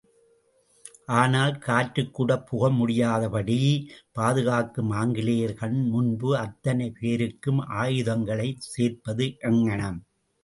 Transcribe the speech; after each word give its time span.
ஆனால் 1.15 1.51
காற்றுக்கூடப் 1.65 2.45
புகமுடியாதபடி 2.47 3.57
பாதுகாக்கும் 4.11 4.91
ஆங்கிலேயர் 4.91 5.55
கண்முன்பு 5.61 6.31
அத்தனை 6.37 6.87
பேருக்கும் 6.91 7.61
ஆயுதங்களைச் 7.81 8.67
சேர்ப்பது 8.71 9.27
எங்ஙனம்? 9.51 10.01